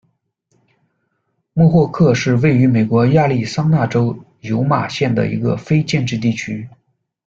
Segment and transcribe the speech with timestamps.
[1.53, 6.67] 莫霍克是位于美国亚利桑那州尤马县的一个非建制地区。